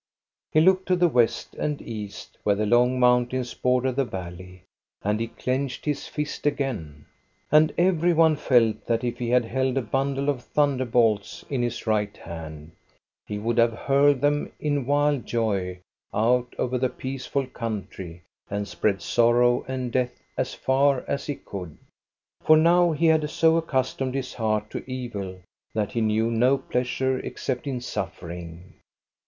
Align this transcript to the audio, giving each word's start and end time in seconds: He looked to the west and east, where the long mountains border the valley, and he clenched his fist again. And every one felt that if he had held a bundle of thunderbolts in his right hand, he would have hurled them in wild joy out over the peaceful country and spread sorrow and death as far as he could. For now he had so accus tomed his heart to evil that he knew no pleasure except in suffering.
He 0.51 0.61
looked 0.61 0.87
to 0.87 0.95
the 0.95 1.07
west 1.07 1.53
and 1.59 1.79
east, 1.79 2.39
where 2.41 2.55
the 2.55 2.65
long 2.65 2.99
mountains 2.99 3.53
border 3.53 3.91
the 3.91 4.03
valley, 4.03 4.63
and 5.03 5.19
he 5.19 5.27
clenched 5.27 5.85
his 5.85 6.07
fist 6.07 6.47
again. 6.47 7.05
And 7.51 7.71
every 7.77 8.11
one 8.11 8.35
felt 8.35 8.87
that 8.87 9.03
if 9.03 9.19
he 9.19 9.29
had 9.29 9.45
held 9.45 9.77
a 9.77 9.81
bundle 9.83 10.27
of 10.27 10.41
thunderbolts 10.43 11.45
in 11.51 11.61
his 11.61 11.85
right 11.85 12.17
hand, 12.17 12.71
he 13.27 13.37
would 13.37 13.59
have 13.59 13.73
hurled 13.73 14.21
them 14.21 14.51
in 14.59 14.87
wild 14.87 15.27
joy 15.27 15.77
out 16.11 16.55
over 16.57 16.79
the 16.79 16.89
peaceful 16.89 17.45
country 17.45 18.23
and 18.49 18.67
spread 18.67 19.03
sorrow 19.03 19.63
and 19.67 19.91
death 19.91 20.19
as 20.35 20.55
far 20.55 21.05
as 21.07 21.27
he 21.27 21.35
could. 21.35 21.77
For 22.43 22.57
now 22.57 22.91
he 22.91 23.05
had 23.05 23.29
so 23.29 23.61
accus 23.61 23.95
tomed 23.95 24.15
his 24.15 24.33
heart 24.33 24.71
to 24.71 24.83
evil 24.91 25.41
that 25.75 25.91
he 25.91 26.01
knew 26.01 26.31
no 26.31 26.57
pleasure 26.57 27.19
except 27.19 27.67
in 27.67 27.79
suffering. 27.81 28.73